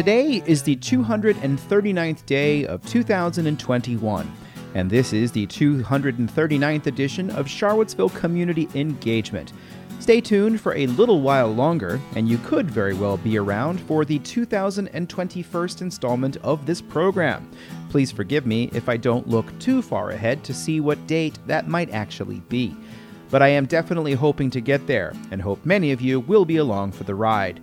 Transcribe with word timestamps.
Today 0.00 0.42
is 0.46 0.62
the 0.62 0.76
239th 0.76 2.24
day 2.24 2.64
of 2.64 2.82
2021, 2.86 4.32
and 4.74 4.90
this 4.90 5.12
is 5.12 5.30
the 5.30 5.46
239th 5.48 6.86
edition 6.86 7.28
of 7.32 7.46
Charlottesville 7.46 8.08
Community 8.08 8.66
Engagement. 8.74 9.52
Stay 9.98 10.22
tuned 10.22 10.58
for 10.58 10.74
a 10.74 10.86
little 10.86 11.20
while 11.20 11.48
longer, 11.48 12.00
and 12.16 12.26
you 12.26 12.38
could 12.38 12.70
very 12.70 12.94
well 12.94 13.18
be 13.18 13.36
around 13.36 13.78
for 13.78 14.06
the 14.06 14.18
2021st 14.20 15.82
installment 15.82 16.38
of 16.38 16.64
this 16.64 16.80
program. 16.80 17.46
Please 17.90 18.10
forgive 18.10 18.46
me 18.46 18.70
if 18.72 18.88
I 18.88 18.96
don't 18.96 19.28
look 19.28 19.46
too 19.58 19.82
far 19.82 20.12
ahead 20.12 20.42
to 20.44 20.54
see 20.54 20.80
what 20.80 21.06
date 21.06 21.38
that 21.46 21.68
might 21.68 21.90
actually 21.90 22.40
be. 22.48 22.74
But 23.28 23.42
I 23.42 23.48
am 23.48 23.66
definitely 23.66 24.14
hoping 24.14 24.48
to 24.52 24.62
get 24.62 24.86
there, 24.86 25.12
and 25.30 25.42
hope 25.42 25.66
many 25.66 25.92
of 25.92 26.00
you 26.00 26.20
will 26.20 26.46
be 26.46 26.56
along 26.56 26.92
for 26.92 27.04
the 27.04 27.14
ride. 27.14 27.60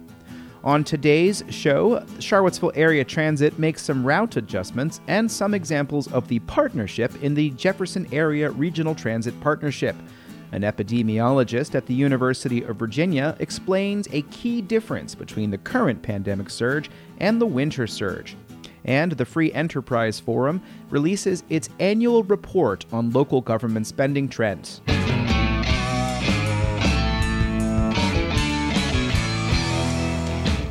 On 0.64 0.84
today's 0.84 1.44
show, 1.50 2.04
Charlottesville 2.20 2.72
Area 2.76 3.06
Transit 3.06 3.58
makes 3.60 3.84
some 3.84 4.06
route 4.06 4.38
adjustments 4.38 5.00
and 5.08 5.30
some 5.32 5.54
examples 5.54 6.12
of 6.12 6.28
the 6.28 6.40
partnership 6.40 7.24
in 7.24 7.36
the 7.36 7.52
Jefferson 7.52 8.08
Area 8.12 8.50
Regional 8.50 8.96
Transit 8.96 9.40
Partnership. 9.40 9.96
An 10.52 10.64
epidemiologist 10.64 11.76
at 11.76 11.86
the 11.86 11.94
University 11.94 12.64
of 12.64 12.78
Virginia 12.78 13.36
explains 13.40 14.08
a 14.12 14.24
key 14.24 14.62
difference 14.62 15.14
between 15.14 15.52
the 15.52 15.58
current 15.60 16.02
pandemic 16.02 16.50
surge 16.50 16.90
and 17.20 17.40
the 17.40 17.46
winter 17.46 17.86
surge. 17.86 18.36
And 18.86 19.12
the 19.12 19.26
Free 19.26 19.52
Enterprise 19.52 20.20
Forum 20.20 20.62
releases 20.90 21.44
its 21.50 21.70
annual 21.80 22.24
report 22.24 22.86
on 22.92 23.12
local 23.12 23.42
government 23.42 23.86
spending 23.86 24.28
trends. 24.28 24.82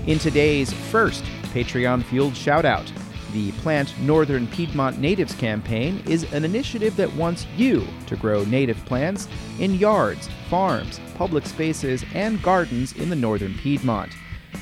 In 0.06 0.20
today's 0.20 0.73
first 0.73 1.24
Patreon 1.52 2.05
fueled 2.05 2.34
shoutout, 2.34 2.88
the 3.32 3.51
Plant 3.52 3.99
Northern 3.99 4.46
Piedmont 4.46 5.01
Natives 5.01 5.35
campaign 5.35 6.01
is 6.07 6.32
an 6.32 6.45
initiative 6.45 6.95
that 6.95 7.13
wants 7.15 7.45
you 7.57 7.85
to 8.07 8.15
grow 8.15 8.45
native 8.45 8.76
plants 8.85 9.26
in 9.59 9.74
yards, 9.74 10.29
farms, 10.48 11.01
public 11.16 11.45
spaces, 11.45 12.04
and 12.15 12.40
gardens 12.40 12.93
in 12.93 13.10
the 13.10 13.16
northern 13.16 13.54
Piedmont. 13.54 14.13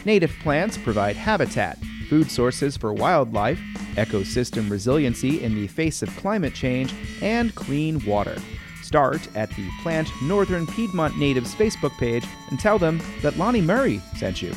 Native 0.06 0.34
plants 0.42 0.78
provide 0.78 1.14
habitat, 1.14 1.76
food 2.08 2.30
sources 2.30 2.78
for 2.78 2.94
wildlife, 2.94 3.60
ecosystem 3.96 4.70
resiliency 4.70 5.42
in 5.42 5.54
the 5.54 5.66
face 5.66 6.00
of 6.00 6.16
climate 6.16 6.54
change, 6.54 6.94
and 7.20 7.54
clean 7.54 8.02
water. 8.06 8.38
Start 8.82 9.28
at 9.36 9.50
the 9.50 9.68
Plant 9.82 10.08
Northern 10.22 10.66
Piedmont 10.66 11.18
Natives 11.18 11.54
Facebook 11.54 11.92
page 11.98 12.24
and 12.48 12.58
tell 12.58 12.78
them 12.78 12.98
that 13.20 13.36
Lonnie 13.36 13.60
Murray 13.60 14.00
sent 14.16 14.40
you. 14.40 14.54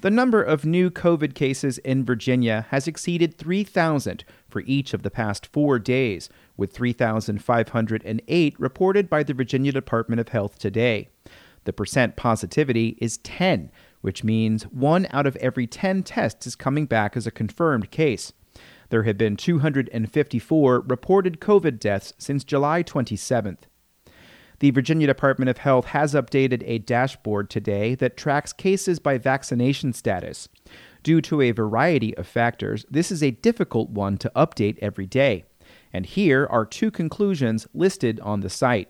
The 0.00 0.10
number 0.12 0.40
of 0.40 0.64
new 0.64 0.92
COVID 0.92 1.34
cases 1.34 1.78
in 1.78 2.04
Virginia 2.04 2.66
has 2.68 2.86
exceeded 2.86 3.36
3,000 3.36 4.24
for 4.48 4.62
each 4.64 4.94
of 4.94 5.02
the 5.02 5.10
past 5.10 5.48
four 5.48 5.80
days, 5.80 6.28
with 6.56 6.72
3,508 6.72 8.60
reported 8.60 9.10
by 9.10 9.24
the 9.24 9.34
Virginia 9.34 9.72
Department 9.72 10.20
of 10.20 10.28
Health 10.28 10.56
today. 10.56 11.08
The 11.64 11.72
percent 11.72 12.14
positivity 12.14 12.96
is 13.00 13.18
10, 13.18 13.72
which 14.00 14.22
means 14.22 14.62
one 14.68 15.08
out 15.10 15.26
of 15.26 15.34
every 15.36 15.66
10 15.66 16.04
tests 16.04 16.46
is 16.46 16.54
coming 16.54 16.86
back 16.86 17.16
as 17.16 17.26
a 17.26 17.32
confirmed 17.32 17.90
case. 17.90 18.32
There 18.90 19.02
have 19.02 19.18
been 19.18 19.36
254 19.36 20.80
reported 20.86 21.40
COVID 21.40 21.80
deaths 21.80 22.12
since 22.18 22.44
July 22.44 22.84
27th. 22.84 23.64
The 24.60 24.70
Virginia 24.72 25.06
Department 25.06 25.48
of 25.48 25.58
Health 25.58 25.86
has 25.86 26.14
updated 26.14 26.64
a 26.66 26.78
dashboard 26.78 27.48
today 27.48 27.94
that 27.94 28.16
tracks 28.16 28.52
cases 28.52 28.98
by 28.98 29.16
vaccination 29.16 29.92
status. 29.92 30.48
Due 31.04 31.20
to 31.22 31.40
a 31.40 31.52
variety 31.52 32.16
of 32.16 32.26
factors, 32.26 32.84
this 32.90 33.12
is 33.12 33.22
a 33.22 33.30
difficult 33.30 33.90
one 33.90 34.18
to 34.18 34.32
update 34.34 34.76
every 34.80 35.06
day. 35.06 35.44
And 35.92 36.06
here 36.06 36.44
are 36.50 36.66
two 36.66 36.90
conclusions 36.90 37.68
listed 37.72 38.18
on 38.20 38.40
the 38.40 38.50
site. 38.50 38.88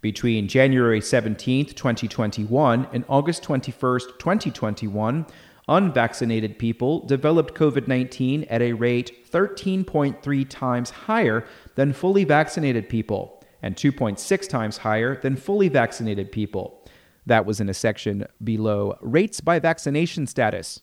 Between 0.00 0.46
January 0.46 1.00
17, 1.00 1.66
2021 1.66 2.86
and 2.92 3.04
August 3.08 3.42
21, 3.42 4.00
2021, 4.18 5.26
unvaccinated 5.66 6.58
people 6.58 7.04
developed 7.06 7.54
COVID 7.54 7.88
19 7.88 8.44
at 8.44 8.62
a 8.62 8.74
rate 8.74 9.28
13.3 9.28 10.48
times 10.48 10.90
higher 10.90 11.44
than 11.74 11.92
fully 11.92 12.22
vaccinated 12.22 12.88
people 12.88 13.40
and 13.64 13.74
2.6 13.76 14.48
times 14.48 14.76
higher 14.76 15.16
than 15.16 15.34
fully 15.36 15.70
vaccinated 15.70 16.30
people. 16.30 16.86
That 17.24 17.46
was 17.46 17.60
in 17.60 17.70
a 17.70 17.74
section 17.74 18.26
below 18.42 18.98
rates 19.00 19.40
by 19.40 19.58
vaccination 19.58 20.26
status. 20.26 20.82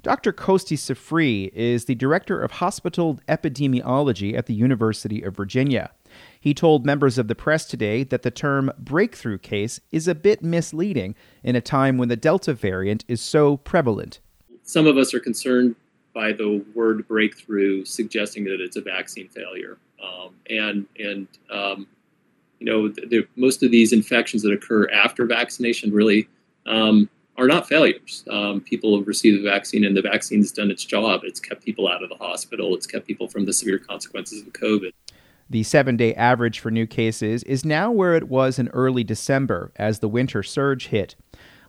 Dr. 0.02 0.32
Costi 0.32 0.76
Sifri 0.76 1.50
is 1.54 1.86
the 1.86 1.94
director 1.94 2.40
of 2.40 2.52
hospital 2.52 3.18
epidemiology 3.26 4.36
at 4.36 4.46
the 4.46 4.54
University 4.54 5.22
of 5.22 5.34
Virginia. 5.34 5.90
He 6.38 6.54
told 6.54 6.86
members 6.86 7.18
of 7.18 7.26
the 7.26 7.34
press 7.34 7.64
today 7.64 8.04
that 8.04 8.22
the 8.22 8.30
term 8.30 8.70
breakthrough 8.78 9.38
case 9.38 9.80
is 9.90 10.06
a 10.06 10.14
bit 10.14 10.42
misleading 10.42 11.16
in 11.42 11.56
a 11.56 11.62
time 11.62 11.96
when 11.96 12.08
the 12.08 12.16
Delta 12.16 12.52
variant 12.52 13.04
is 13.08 13.22
so 13.22 13.56
prevalent. 13.56 14.20
Some 14.62 14.86
of 14.86 14.96
us 14.96 15.12
are 15.14 15.20
concerned 15.20 15.74
by 16.14 16.32
the 16.32 16.64
word 16.74 17.08
breakthrough, 17.08 17.84
suggesting 17.84 18.44
that 18.44 18.60
it's 18.60 18.76
a 18.76 18.82
vaccine 18.82 19.28
failure. 19.28 19.78
Um, 20.02 20.34
and 20.50 20.86
and 20.98 21.26
um, 21.50 21.86
you 22.64 22.72
know, 22.72 22.88
the, 22.88 23.26
most 23.36 23.62
of 23.62 23.70
these 23.70 23.92
infections 23.92 24.42
that 24.42 24.50
occur 24.52 24.88
after 24.90 25.26
vaccination 25.26 25.92
really 25.92 26.26
um, 26.64 27.10
are 27.36 27.46
not 27.46 27.68
failures. 27.68 28.24
Um, 28.30 28.62
people 28.62 28.96
have 28.96 29.06
received 29.06 29.38
the 29.38 29.50
vaccine, 29.50 29.84
and 29.84 29.94
the 29.94 30.00
vaccine 30.00 30.38
has 30.38 30.50
done 30.50 30.70
its 30.70 30.82
job. 30.82 31.20
It's 31.24 31.40
kept 31.40 31.62
people 31.62 31.88
out 31.88 32.02
of 32.02 32.08
the 32.08 32.14
hospital. 32.14 32.74
It's 32.74 32.86
kept 32.86 33.06
people 33.06 33.28
from 33.28 33.44
the 33.44 33.52
severe 33.52 33.78
consequences 33.78 34.40
of 34.40 34.52
COVID. 34.54 34.92
The 35.50 35.62
seven 35.62 35.98
day 35.98 36.14
average 36.14 36.58
for 36.58 36.70
new 36.70 36.86
cases 36.86 37.42
is 37.42 37.66
now 37.66 37.90
where 37.90 38.14
it 38.14 38.28
was 38.28 38.58
in 38.58 38.68
early 38.68 39.04
December 39.04 39.70
as 39.76 39.98
the 39.98 40.08
winter 40.08 40.42
surge 40.42 40.86
hit. 40.86 41.16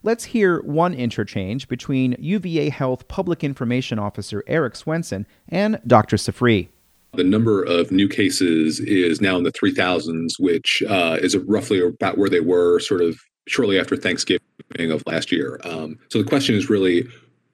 Let's 0.01 0.23
hear 0.25 0.61
one 0.61 0.93
interchange 0.93 1.67
between 1.67 2.15
UVA 2.19 2.69
Health 2.69 3.09
Public 3.09 3.43
Information 3.43 3.99
Officer 3.99 4.45
Eric 4.47 4.75
Swensen 4.75 5.25
and 5.49 5.81
Dr. 5.85 6.15
Sifri. 6.15 6.69
The 7.15 7.23
number 7.23 7.63
of 7.63 7.91
new 7.91 8.07
cases 8.07 8.79
is 8.79 9.21
now 9.21 9.37
in 9.37 9.43
the 9.43 9.51
3,000s, 9.51 10.39
which 10.39 10.83
uh, 10.87 11.17
is 11.21 11.37
roughly 11.37 11.81
about 11.81 12.17
where 12.17 12.29
they 12.29 12.39
were 12.39 12.79
sort 12.79 13.01
of 13.01 13.19
shortly 13.47 13.79
after 13.79 13.95
Thanksgiving 13.95 14.91
of 14.91 15.03
last 15.05 15.31
year. 15.31 15.59
Um, 15.63 15.97
so 16.09 16.17
the 16.17 16.27
question 16.27 16.55
is 16.55 16.69
really 16.69 17.07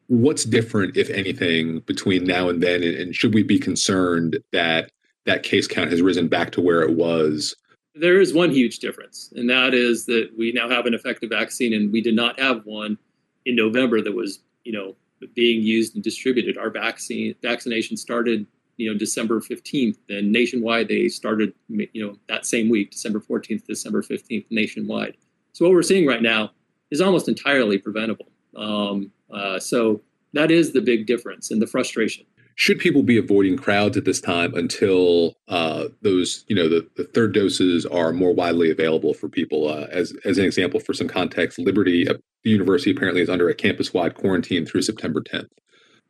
what's 0.07 0.43
different, 0.43 0.97
if 0.97 1.09
anything, 1.09 1.79
between 1.81 2.25
now 2.25 2.49
and 2.49 2.61
then? 2.61 2.83
And, 2.83 3.15
should 3.15 3.33
we 3.33 3.43
be 3.43 3.57
concerned 3.57 4.39
that 4.51 4.91
that 5.25 5.43
case 5.43 5.67
count 5.67 5.89
has 5.91 6.01
risen 6.01 6.27
back 6.27 6.51
to 6.51 6.61
where 6.61 6.81
it 6.81 6.95
was? 6.95 7.55
There 7.95 8.19
is 8.19 8.33
one 8.33 8.51
huge 8.51 8.79
difference, 8.79 9.31
and 9.35 9.49
that 9.49 9.73
is 9.73 10.05
that 10.05 10.29
we 10.37 10.51
now 10.51 10.67
have 10.69 10.85
an 10.85 10.93
effective 10.93 11.29
vaccine, 11.29 11.73
and 11.73 11.91
we 11.91 12.01
did 12.01 12.15
not 12.15 12.39
have 12.39 12.65
one 12.65 12.97
in 13.45 13.55
November 13.55 14.01
that 14.01 14.13
was, 14.13 14.39
you 14.63 14.73
know, 14.73 14.95
being 15.33 15.61
used 15.61 15.95
and 15.95 16.03
distributed. 16.03 16.57
Our 16.57 16.69
vaccine 16.69 17.35
vaccination 17.41 17.95
started 17.95 18.45
you 18.81 18.91
know 18.91 18.97
December 18.97 19.39
15th 19.39 19.97
and 20.09 20.31
nationwide 20.31 20.87
they 20.87 21.07
started 21.07 21.53
you 21.69 22.05
know 22.05 22.17
that 22.27 22.45
same 22.45 22.67
week 22.67 22.91
December 22.91 23.19
14th 23.19 23.65
December 23.67 24.01
15th 24.01 24.45
nationwide. 24.49 25.15
So 25.53 25.65
what 25.65 25.73
we're 25.73 25.83
seeing 25.83 26.07
right 26.07 26.21
now 26.21 26.51
is 26.89 26.99
almost 26.99 27.27
entirely 27.27 27.77
preventable. 27.77 28.27
Um, 28.55 29.11
uh, 29.31 29.59
so 29.59 30.01
that 30.33 30.49
is 30.49 30.73
the 30.73 30.81
big 30.81 31.05
difference 31.05 31.51
and 31.51 31.61
the 31.61 31.67
frustration. 31.67 32.25
Should 32.55 32.79
people 32.79 33.03
be 33.03 33.17
avoiding 33.17 33.57
crowds 33.57 33.97
at 33.97 34.05
this 34.05 34.19
time 34.19 34.53
until 34.55 35.35
uh, 35.47 35.85
those 36.01 36.43
you 36.47 36.55
know 36.55 36.67
the, 36.67 36.87
the 36.95 37.03
third 37.03 37.33
doses 37.33 37.85
are 37.85 38.11
more 38.11 38.33
widely 38.33 38.71
available 38.71 39.13
for 39.13 39.29
people? 39.29 39.69
Uh, 39.69 39.87
as 39.91 40.13
as 40.25 40.39
an 40.39 40.45
example 40.45 40.79
for 40.79 40.93
some 40.93 41.07
context 41.07 41.59
liberty 41.59 42.07
uh, 42.07 42.15
the 42.43 42.49
university 42.49 42.89
apparently 42.91 43.21
is 43.21 43.29
under 43.29 43.47
a 43.49 43.53
campus-wide 43.53 44.15
quarantine 44.15 44.65
through 44.65 44.81
september 44.81 45.21
10th 45.21 45.49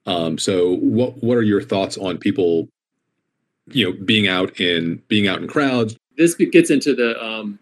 um, 0.05 0.37
so 0.37 0.75
what 0.77 1.21
what 1.23 1.37
are 1.37 1.43
your 1.43 1.61
thoughts 1.61 1.97
on 1.97 2.17
people, 2.17 2.67
you 3.67 3.85
know, 3.85 3.97
being 4.05 4.27
out 4.27 4.59
in 4.59 5.01
being 5.07 5.27
out 5.27 5.41
in 5.41 5.47
crowds? 5.47 5.95
This 6.17 6.35
gets 6.35 6.69
into 6.69 6.95
the 6.95 7.21
um, 7.23 7.59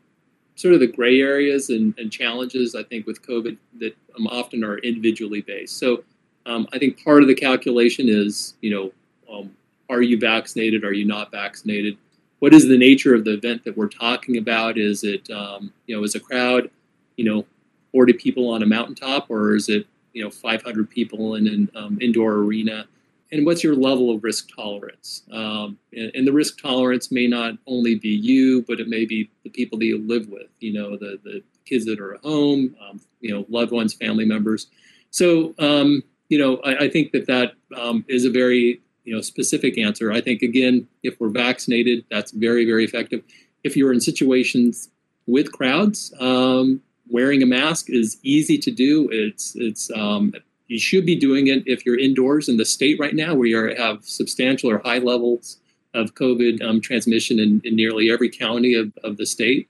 sort 0.56 0.74
of 0.74 0.80
the 0.80 0.88
gray 0.88 1.22
areas 1.22 1.70
and, 1.70 1.94
and, 1.98 2.12
challenges 2.12 2.76
I 2.76 2.84
think 2.84 3.06
with 3.08 3.26
COVID 3.26 3.58
that 3.80 3.96
um, 4.18 4.28
often 4.28 4.64
are 4.64 4.78
individually 4.80 5.42
based. 5.42 5.78
So 5.78 6.04
Um, 6.46 6.68
I 6.74 6.80
think 6.80 7.04
part 7.04 7.22
of 7.22 7.28
the 7.28 7.36
calculation 7.36 8.10
is, 8.10 8.56
you 8.62 8.72
know, 8.72 8.92
um, 9.32 9.52
are 9.90 10.02
you 10.02 10.18
vaccinated? 10.18 10.84
Are 10.84 10.94
you 10.94 11.06
not 11.06 11.32
vaccinated? 11.32 11.98
What 12.40 12.54
is 12.54 12.68
the 12.68 12.78
nature 12.78 13.14
of 13.14 13.24
the 13.24 13.34
event 13.34 13.64
that 13.66 13.78
we're 13.78 13.90
talking 13.90 14.38
about? 14.38 14.78
Is 14.78 15.04
it, 15.04 15.30
um, 15.30 15.72
you 15.86 15.96
know, 15.96 16.04
is 16.04 16.16
a 16.16 16.20
crowd, 16.20 16.70
you 17.18 17.26
know, 17.26 17.46
40 17.92 18.14
people 18.14 18.50
on 18.50 18.64
a 18.64 18.66
mountaintop, 18.66 19.30
or 19.30 19.56
is 19.56 19.70
it, 19.70 19.86
you 20.20 20.26
know, 20.26 20.30
500 20.30 20.90
people 20.90 21.36
in 21.36 21.48
an 21.48 21.72
um, 21.76 21.98
indoor 22.02 22.34
arena? 22.34 22.86
And 23.32 23.46
what's 23.46 23.64
your 23.64 23.74
level 23.74 24.14
of 24.14 24.22
risk 24.22 24.50
tolerance? 24.54 25.24
Um, 25.32 25.78
and, 25.94 26.12
and, 26.14 26.28
the 26.28 26.34
risk 26.34 26.62
tolerance 26.62 27.10
may 27.10 27.26
not 27.26 27.54
only 27.68 27.96
be 27.96 28.10
you, 28.10 28.64
but 28.64 28.82
it 28.82 28.90
may 28.90 29.06
be 29.06 29.30
the 29.44 29.50
people 29.50 29.80
that 29.80 29.86
you 29.86 29.98
live 29.98 30.28
with. 30.28 30.48
You 30.60 30.74
know, 30.74 30.98
the 30.98 31.20
the 31.24 31.42
kids 31.66 31.86
that 31.86 32.02
are 32.02 32.16
at 32.16 32.22
home, 32.22 32.76
um, 32.82 33.00
you 33.22 33.34
know, 33.34 33.46
loved 33.48 33.72
ones, 33.72 33.94
family 33.94 34.26
members. 34.26 34.68
So, 35.12 35.54
um, 35.58 36.04
you 36.28 36.38
know, 36.38 36.58
I, 36.66 36.86
I, 36.86 36.90
think 36.90 37.14
that 37.14 37.28
that 37.28 37.54
um, 37.78 38.04
is 38.10 38.26
a 38.26 38.30
very 38.30 38.82
you 39.06 39.16
know 39.16 39.22
specific 39.22 39.78
answer. 39.78 40.12
I 40.12 40.20
think 40.20 40.42
again, 40.42 40.86
if 41.02 41.18
we're 41.22 41.30
vaccinated, 41.30 42.04
that's 42.12 42.32
very 42.32 42.66
very 42.66 42.84
effective. 42.84 43.24
If 43.64 43.78
you're 43.78 43.94
in 43.94 44.02
situations 44.02 44.90
with 45.28 45.54
crowds, 45.54 46.14
um, 46.20 46.82
wearing 47.10 47.44
a 47.44 47.46
mask 47.46 47.90
is 47.90 48.18
easy 48.24 48.58
to 48.60 48.72
do. 48.72 49.10
It's 49.12 49.56
it's 49.56 49.92
um, 49.96 50.34
you 50.68 50.80
should 50.80 51.06
be 51.06 51.16
doing 51.16 51.48
it 51.48 51.64
if 51.66 51.86
you're 51.86 52.00
indoors 52.00 52.48
in 52.48 52.58
the 52.58 52.66
state 52.66 53.00
right 53.00 53.16
now, 53.16 53.34
where 53.34 53.48
you 53.48 53.76
have 53.76 54.06
substantial 54.06 54.70
or 54.70 54.80
high 54.80 55.00
levels 55.00 55.58
of 55.94 56.14
COVID 56.14 56.64
um, 56.64 56.80
transmission 56.80 57.40
in, 57.40 57.62
in, 57.64 57.76
nearly 57.76 58.12
every 58.12 58.30
county 58.30 58.76
of, 58.76 58.94
of 59.04 59.18
the 59.18 59.26
state. 59.26 59.68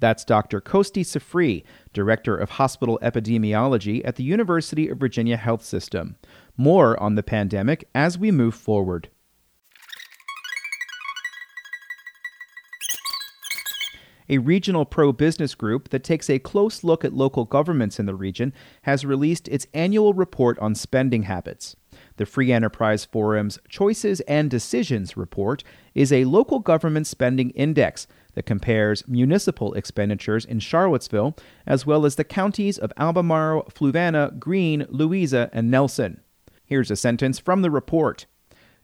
That's 0.00 0.24
Dr. 0.24 0.60
Costi 0.60 1.02
Sifri, 1.02 1.64
Director 1.92 2.36
of 2.36 2.50
Hospital 2.50 3.00
Epidemiology 3.02 4.00
at 4.04 4.14
the 4.14 4.22
University 4.22 4.88
of 4.88 4.98
Virginia 4.98 5.36
Health 5.36 5.64
System. 5.64 6.14
More 6.56 7.00
on 7.02 7.16
the 7.16 7.24
pandemic 7.24 7.88
as 7.96 8.16
we 8.16 8.30
move 8.30 8.54
forward. 8.54 9.10
A 14.28 14.38
regional 14.38 14.84
pro 14.84 15.12
business 15.12 15.54
group 15.54 15.88
that 15.88 16.04
takes 16.04 16.28
a 16.28 16.38
close 16.38 16.84
look 16.84 17.04
at 17.04 17.14
local 17.14 17.44
governments 17.44 17.98
in 17.98 18.06
the 18.06 18.14
region 18.14 18.52
has 18.82 19.04
released 19.04 19.48
its 19.48 19.66
annual 19.72 20.12
report 20.12 20.58
on 20.58 20.74
spending 20.74 21.22
habits. 21.22 21.76
The 22.16 22.26
Free 22.26 22.52
Enterprise 22.52 23.04
Forum's 23.04 23.58
Choices 23.68 24.20
and 24.22 24.50
Decisions 24.50 25.16
report 25.16 25.64
is 25.94 26.12
a 26.12 26.26
local 26.26 26.58
government 26.58 27.06
spending 27.06 27.50
index 27.50 28.06
that 28.34 28.44
compares 28.46 29.06
municipal 29.08 29.72
expenditures 29.74 30.44
in 30.44 30.60
Charlottesville 30.60 31.34
as 31.66 31.86
well 31.86 32.04
as 32.04 32.16
the 32.16 32.24
counties 32.24 32.78
of 32.78 32.92
Albemarle, 32.96 33.70
Fluvanna, 33.74 34.38
Greene, 34.38 34.86
Louisa, 34.90 35.48
and 35.52 35.70
Nelson. 35.70 36.20
Here's 36.64 36.90
a 36.90 36.96
sentence 36.96 37.38
from 37.38 37.62
the 37.62 37.70
report. 37.70 38.26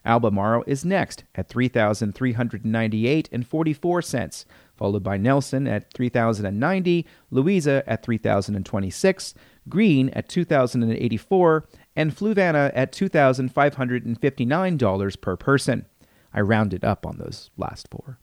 Albemarle 0.05 0.63
is 0.67 0.85
next 0.85 1.23
at 1.35 1.49
$3,398.44, 1.49 4.45
followed 4.83 5.01
by 5.01 5.15
Nelson 5.15 5.65
at 5.65 5.93
3090, 5.93 7.07
Louisa 7.31 7.81
at 7.87 8.03
3,026, 8.03 9.33
Greene 9.69 10.09
at 10.09 10.27
2084, 10.27 11.65
and 11.95 12.13
Fluvanna 12.13 12.69
at 12.75 12.91
$2,559 12.91 15.21
per 15.21 15.37
person. 15.37 15.85
I 16.33 16.41
rounded 16.41 16.83
up 16.83 17.05
on 17.05 17.17
those 17.17 17.49
last 17.55 17.87
four. 17.89 18.19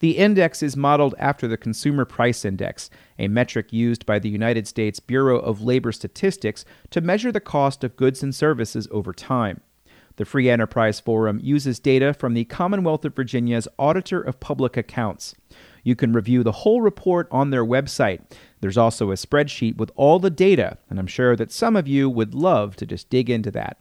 The 0.00 0.18
index 0.18 0.62
is 0.62 0.76
modeled 0.76 1.14
after 1.18 1.48
the 1.48 1.56
Consumer 1.56 2.04
Price 2.04 2.44
Index, 2.44 2.90
a 3.18 3.28
metric 3.28 3.72
used 3.72 4.04
by 4.04 4.18
the 4.18 4.28
United 4.28 4.68
States 4.68 5.00
Bureau 5.00 5.38
of 5.38 5.62
Labor 5.62 5.90
Statistics 5.90 6.66
to 6.90 7.00
measure 7.00 7.32
the 7.32 7.40
cost 7.40 7.82
of 7.82 7.96
goods 7.96 8.22
and 8.22 8.34
services 8.34 8.86
over 8.90 9.14
time. 9.14 9.62
The 10.16 10.24
Free 10.24 10.48
Enterprise 10.48 11.00
Forum 11.00 11.40
uses 11.42 11.80
data 11.80 12.14
from 12.14 12.34
the 12.34 12.44
Commonwealth 12.44 13.04
of 13.04 13.16
Virginia's 13.16 13.66
Auditor 13.80 14.20
of 14.20 14.38
Public 14.38 14.76
Accounts. 14.76 15.34
You 15.84 15.94
can 15.94 16.12
review 16.12 16.42
the 16.42 16.52
whole 16.52 16.80
report 16.80 17.28
on 17.30 17.50
their 17.50 17.64
website. 17.64 18.20
There's 18.60 18.78
also 18.78 19.10
a 19.10 19.14
spreadsheet 19.14 19.76
with 19.76 19.92
all 19.94 20.18
the 20.18 20.30
data, 20.30 20.78
and 20.90 20.98
I'm 20.98 21.06
sure 21.06 21.36
that 21.36 21.52
some 21.52 21.76
of 21.76 21.86
you 21.86 22.10
would 22.10 22.34
love 22.34 22.74
to 22.76 22.86
just 22.86 23.10
dig 23.10 23.30
into 23.30 23.50
that. 23.52 23.76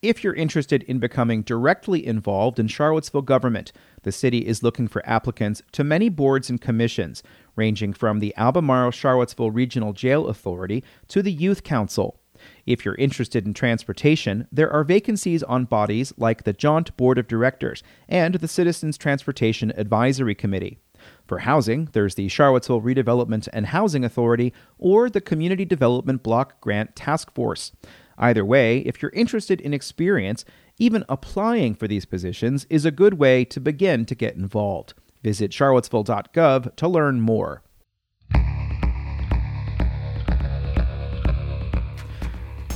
If 0.00 0.24
you're 0.24 0.34
interested 0.34 0.82
in 0.84 0.98
becoming 0.98 1.42
directly 1.42 2.04
involved 2.04 2.58
in 2.58 2.66
Charlottesville 2.66 3.22
government, 3.22 3.70
the 4.02 4.10
city 4.10 4.38
is 4.38 4.62
looking 4.62 4.88
for 4.88 5.08
applicants 5.08 5.62
to 5.72 5.84
many 5.84 6.08
boards 6.08 6.50
and 6.50 6.60
commissions, 6.60 7.22
ranging 7.54 7.92
from 7.92 8.18
the 8.18 8.34
Albemarle 8.36 8.90
Charlottesville 8.90 9.52
Regional 9.52 9.92
Jail 9.92 10.26
Authority 10.26 10.82
to 11.06 11.22
the 11.22 11.30
Youth 11.30 11.62
Council. 11.62 12.18
If 12.66 12.84
you're 12.84 12.96
interested 12.96 13.46
in 13.46 13.54
transportation, 13.54 14.48
there 14.50 14.72
are 14.72 14.82
vacancies 14.82 15.44
on 15.44 15.66
bodies 15.66 16.12
like 16.16 16.42
the 16.42 16.52
Jaunt 16.52 16.96
Board 16.96 17.16
of 17.18 17.28
Directors 17.28 17.84
and 18.08 18.34
the 18.34 18.48
Citizens 18.48 18.98
Transportation 18.98 19.72
Advisory 19.76 20.34
Committee. 20.34 20.80
For 21.26 21.38
housing, 21.38 21.88
there's 21.92 22.14
the 22.14 22.28
Charlottesville 22.28 22.80
Redevelopment 22.82 23.48
and 23.52 23.66
Housing 23.66 24.04
Authority 24.04 24.52
or 24.78 25.08
the 25.08 25.20
Community 25.20 25.64
Development 25.64 26.22
Block 26.22 26.60
Grant 26.60 26.94
Task 26.96 27.32
Force. 27.34 27.72
Either 28.18 28.44
way, 28.44 28.78
if 28.78 29.00
you're 29.00 29.12
interested 29.12 29.60
in 29.60 29.72
experience, 29.72 30.44
even 30.78 31.04
applying 31.08 31.74
for 31.74 31.88
these 31.88 32.04
positions 32.04 32.66
is 32.68 32.84
a 32.84 32.90
good 32.90 33.14
way 33.14 33.44
to 33.44 33.60
begin 33.60 34.04
to 34.06 34.14
get 34.14 34.36
involved. 34.36 34.94
Visit 35.22 35.52
charlottesville.gov 35.52 36.76
to 36.76 36.88
learn 36.88 37.20
more. 37.20 37.62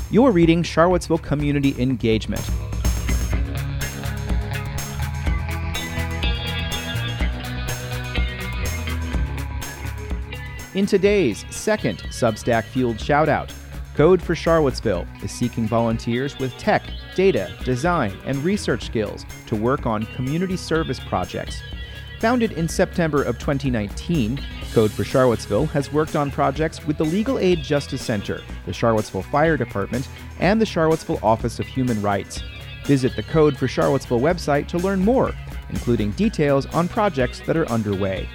You're 0.09 0.31
reading 0.31 0.63
Charlottesville 0.63 1.19
Community 1.19 1.75
Engagement. 1.83 2.49
In 10.77 10.85
today's 10.85 11.47
second 11.49 12.01
Substack 12.11 12.65
fueled 12.65 12.99
shoutout, 12.99 13.51
Code 13.95 14.21
for 14.21 14.35
Charlottesville 14.35 15.07
is 15.23 15.33
seeking 15.33 15.67
volunteers 15.67 16.39
with 16.39 16.53
tech, 16.59 16.83
data, 17.15 17.51
design, 17.65 18.13
and 18.27 18.37
research 18.45 18.85
skills 18.85 19.25
to 19.47 19.57
work 19.57 19.87
on 19.87 20.05
community 20.05 20.55
service 20.55 21.01
projects. 21.01 21.63
Founded 22.21 22.53
in 22.53 22.69
September 22.69 23.23
of 23.23 23.39
2019, 23.39 24.39
Code 24.75 24.91
for 24.91 25.03
Charlottesville 25.03 25.65
has 25.65 25.95
worked 25.95 26.15
on 26.15 26.31
projects 26.31 26.85
with 26.85 26.99
the 26.99 27.07
Legal 27.07 27.39
Aid 27.39 27.63
Justice 27.63 28.05
Center, 28.05 28.43
the 28.67 28.73
Charlottesville 28.75 29.23
Fire 29.23 29.57
Department, 29.57 30.07
and 30.41 30.61
the 30.61 30.67
Charlottesville 30.67 31.21
Office 31.23 31.59
of 31.59 31.67
Human 31.67 32.03
Rights. 32.03 32.43
Visit 32.85 33.17
the 33.17 33.23
Code 33.23 33.57
for 33.57 33.67
Charlottesville 33.67 34.21
website 34.21 34.69
to 34.69 34.77
learn 34.77 35.01
more, 35.01 35.33
including 35.71 36.11
details 36.11 36.67
on 36.67 36.87
projects 36.87 37.41
that 37.47 37.57
are 37.57 37.67
underway. 37.71 38.29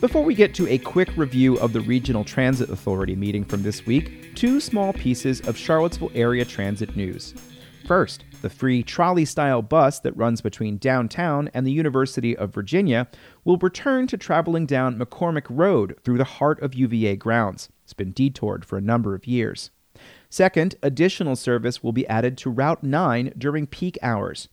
Before 0.00 0.24
we 0.24 0.34
get 0.34 0.54
to 0.54 0.66
a 0.66 0.78
quick 0.78 1.14
review 1.14 1.58
of 1.58 1.74
the 1.74 1.82
Regional 1.82 2.24
Transit 2.24 2.70
Authority 2.70 3.14
meeting 3.14 3.44
from 3.44 3.62
this 3.62 3.84
week, 3.84 4.34
two 4.34 4.58
small 4.58 4.94
pieces 4.94 5.42
of 5.42 5.58
Charlottesville 5.58 6.10
area 6.14 6.46
transit 6.46 6.96
news. 6.96 7.34
First, 7.86 8.24
the 8.40 8.48
free 8.48 8.82
trolley 8.82 9.26
style 9.26 9.60
bus 9.60 10.00
that 10.00 10.16
runs 10.16 10.40
between 10.40 10.78
downtown 10.78 11.50
and 11.52 11.66
the 11.66 11.72
University 11.72 12.34
of 12.34 12.54
Virginia 12.54 13.08
will 13.44 13.58
return 13.58 14.06
to 14.06 14.16
traveling 14.16 14.64
down 14.64 14.98
McCormick 14.98 15.46
Road 15.50 15.98
through 16.02 16.16
the 16.16 16.24
heart 16.24 16.62
of 16.62 16.72
UVA 16.72 17.16
grounds. 17.16 17.68
It's 17.84 17.92
been 17.92 18.12
detoured 18.12 18.64
for 18.64 18.78
a 18.78 18.82
number 18.82 19.14
of 19.14 19.26
years. 19.26 19.70
Second, 20.30 20.76
additional 20.82 21.36
service 21.36 21.82
will 21.82 21.92
be 21.92 22.06
added 22.06 22.38
to 22.38 22.48
Route 22.48 22.82
9 22.82 23.34
during 23.36 23.66
peak 23.66 23.98
hours. 24.00 24.48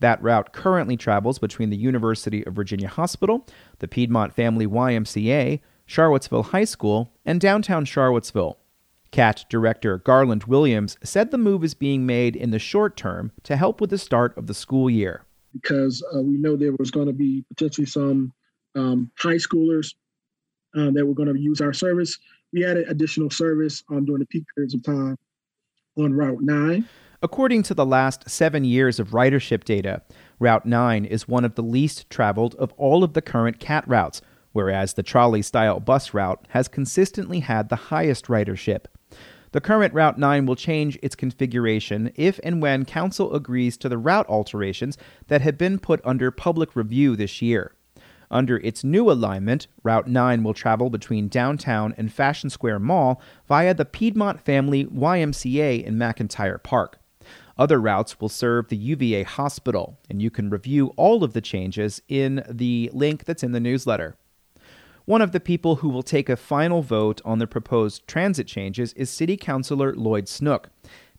That 0.00 0.22
route 0.22 0.52
currently 0.52 0.96
travels 0.96 1.38
between 1.38 1.70
the 1.70 1.76
University 1.76 2.44
of 2.46 2.54
Virginia 2.54 2.88
Hospital, 2.88 3.46
the 3.80 3.88
Piedmont 3.88 4.34
Family 4.34 4.66
YMCA, 4.66 5.60
Charlottesville 5.86 6.44
High 6.44 6.64
School, 6.64 7.12
and 7.24 7.40
downtown 7.40 7.84
Charlottesville. 7.84 8.58
CAT 9.10 9.44
Director 9.48 9.98
Garland 9.98 10.44
Williams 10.44 10.98
said 11.02 11.30
the 11.30 11.38
move 11.38 11.64
is 11.64 11.74
being 11.74 12.04
made 12.04 12.36
in 12.36 12.50
the 12.50 12.58
short 12.58 12.96
term 12.96 13.32
to 13.42 13.56
help 13.56 13.80
with 13.80 13.90
the 13.90 13.98
start 13.98 14.36
of 14.36 14.46
the 14.46 14.54
school 14.54 14.90
year. 14.90 15.24
Because 15.54 16.04
uh, 16.14 16.20
we 16.20 16.36
know 16.36 16.56
there 16.56 16.74
was 16.78 16.90
going 16.90 17.06
to 17.06 17.12
be 17.12 17.42
potentially 17.48 17.86
some 17.86 18.32
um, 18.74 19.10
high 19.16 19.36
schoolers 19.36 19.94
um, 20.76 20.92
that 20.92 21.06
were 21.06 21.14
going 21.14 21.32
to 21.32 21.40
use 21.40 21.60
our 21.60 21.72
service. 21.72 22.18
we 22.52 22.64
added 22.64 22.86
additional 22.88 23.30
service 23.30 23.82
um, 23.90 24.04
during 24.04 24.20
the 24.20 24.26
peak 24.26 24.44
periods 24.54 24.74
of 24.74 24.82
time 24.82 25.16
on 25.96 26.12
Route 26.12 26.42
9. 26.42 26.86
According 27.20 27.64
to 27.64 27.74
the 27.74 27.84
last 27.84 28.30
seven 28.30 28.62
years 28.62 29.00
of 29.00 29.10
ridership 29.10 29.64
data, 29.64 30.02
Route 30.38 30.64
9 30.64 31.04
is 31.04 31.26
one 31.26 31.44
of 31.44 31.56
the 31.56 31.64
least 31.64 32.08
traveled 32.08 32.54
of 32.54 32.72
all 32.76 33.02
of 33.02 33.14
the 33.14 33.20
current 33.20 33.58
CAT 33.58 33.82
routes, 33.88 34.22
whereas 34.52 34.94
the 34.94 35.02
trolley 35.02 35.42
style 35.42 35.80
bus 35.80 36.14
route 36.14 36.46
has 36.50 36.68
consistently 36.68 37.40
had 37.40 37.70
the 37.70 37.90
highest 37.90 38.26
ridership. 38.26 38.84
The 39.50 39.60
current 39.60 39.94
Route 39.94 40.16
9 40.16 40.46
will 40.46 40.54
change 40.54 40.96
its 41.02 41.16
configuration 41.16 42.12
if 42.14 42.38
and 42.44 42.62
when 42.62 42.84
Council 42.84 43.34
agrees 43.34 43.76
to 43.78 43.88
the 43.88 43.98
route 43.98 44.28
alterations 44.28 44.96
that 45.26 45.40
have 45.40 45.58
been 45.58 45.80
put 45.80 46.00
under 46.04 46.30
public 46.30 46.76
review 46.76 47.16
this 47.16 47.42
year. 47.42 47.74
Under 48.30 48.58
its 48.58 48.84
new 48.84 49.10
alignment, 49.10 49.66
Route 49.82 50.06
9 50.06 50.44
will 50.44 50.54
travel 50.54 50.88
between 50.88 51.26
downtown 51.26 51.96
and 51.98 52.12
Fashion 52.12 52.48
Square 52.48 52.78
Mall 52.78 53.20
via 53.48 53.74
the 53.74 53.84
Piedmont 53.84 54.40
Family 54.40 54.84
YMCA 54.84 55.82
in 55.82 55.96
McIntyre 55.96 56.62
Park. 56.62 56.97
Other 57.58 57.80
routes 57.80 58.20
will 58.20 58.28
serve 58.28 58.68
the 58.68 58.76
UVA 58.76 59.24
hospital, 59.24 59.98
and 60.08 60.22
you 60.22 60.30
can 60.30 60.48
review 60.48 60.88
all 60.96 61.24
of 61.24 61.32
the 61.32 61.40
changes 61.40 62.00
in 62.08 62.44
the 62.48 62.88
link 62.92 63.24
that's 63.24 63.42
in 63.42 63.52
the 63.52 63.58
newsletter. 63.60 64.16
One 65.06 65.22
of 65.22 65.32
the 65.32 65.40
people 65.40 65.76
who 65.76 65.88
will 65.88 66.02
take 66.02 66.28
a 66.28 66.36
final 66.36 66.82
vote 66.82 67.20
on 67.24 67.38
the 67.38 67.46
proposed 67.46 68.06
transit 68.06 68.46
changes 68.46 68.92
is 68.92 69.10
City 69.10 69.36
Councilor 69.36 69.94
Lloyd 69.94 70.28
Snook. 70.28 70.68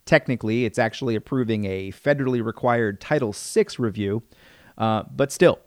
Technically, 0.05 0.63
it's 0.63 0.79
actually 0.79 1.15
approving 1.15 1.65
a 1.65 1.91
federally 1.91 2.43
required 2.43 3.01
Title 3.01 3.33
VI 3.33 3.65
review, 3.77 4.23
uh, 4.77 5.03
but 5.13 5.31
still, 5.31 5.59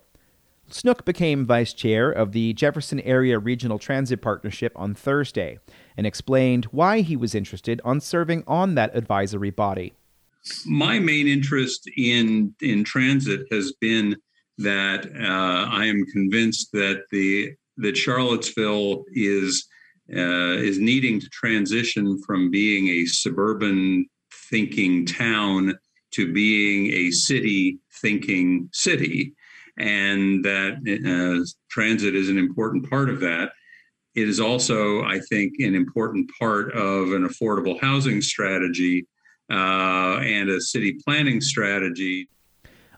Snook 0.69 1.05
became 1.05 1.45
vice 1.45 1.75
chair 1.75 2.11
of 2.11 2.33
the 2.33 2.55
Jefferson 2.55 3.01
Area 3.01 3.39
Regional 3.39 3.79
Transit 3.79 4.23
Partnership 4.23 4.73
on 4.75 4.95
Thursday 4.95 5.59
and 5.99 6.07
explained 6.07 6.65
why 6.67 7.03
he 7.03 7.15
was 7.15 7.35
interested 7.35 7.79
on 7.85 8.01
serving 8.01 8.43
on 8.47 8.75
that 8.77 8.97
advisory 8.97 9.51
body. 9.51 9.93
My 10.67 10.99
main 10.99 11.29
interest 11.29 11.89
in 11.97 12.55
in 12.61 12.85
transit 12.85 13.47
has 13.51 13.73
been 13.81 14.17
that 14.59 15.07
uh, 15.07 15.69
I 15.71 15.87
am 15.87 16.05
convinced 16.07 16.73
that 16.73 17.05
the 17.11 17.53
that 17.79 17.97
Charlottesville 17.97 19.05
is 19.13 19.67
uh, 20.13 20.59
is 20.59 20.79
needing 20.79 21.21
to 21.21 21.29
transition 21.31 22.21
from 22.27 22.51
being 22.51 22.89
a 22.89 23.07
suburban 23.07 24.07
thinking 24.51 25.07
town 25.07 25.79
to 26.13 26.33
being 26.33 26.93
a 26.93 27.11
city 27.11 27.79
thinking 28.01 28.69
city 28.73 29.35
and 29.79 30.45
that 30.45 30.75
uh, 30.85 31.45
transit 31.71 32.15
is 32.15 32.29
an 32.29 32.39
important 32.39 32.89
part 32.91 33.09
of 33.09 33.21
that. 33.21 33.53
It 34.15 34.29
is 34.29 34.41
also, 34.41 35.03
I 35.05 35.21
think, 35.31 35.55
an 35.61 35.75
important 35.75 36.31
part 36.39 36.73
of 36.73 37.13
an 37.13 37.27
affordable 37.27 37.81
housing 37.81 38.21
strategy 38.21 39.07
uh, 39.53 40.21
and 40.23 40.49
a 40.49 40.61
city 40.61 40.99
planning 41.05 41.41
strategy. 41.41 42.29